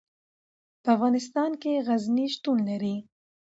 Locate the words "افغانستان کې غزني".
0.95-2.25